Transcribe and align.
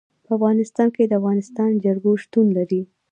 په 0.25 0.31
افغانستان 0.37 0.87
کې 0.95 1.03
د 1.05 1.11
افغانستان 1.19 1.69
جلکو 1.83 2.11
شتون 2.23 2.47
لري. 2.57 2.81